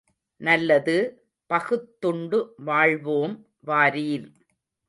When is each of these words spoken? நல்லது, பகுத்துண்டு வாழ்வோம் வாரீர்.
நல்லது, 0.41 0.95
பகுத்துண்டு 1.49 2.39
வாழ்வோம் 2.65 3.35
வாரீர். 3.59 4.27